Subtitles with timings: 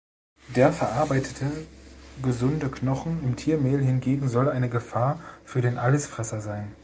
[0.55, 1.45] Der verarbeitete
[2.23, 6.75] gesunde Knochen im Tiermehl hingegen soll eine Gefahr für den Allesfresser sein.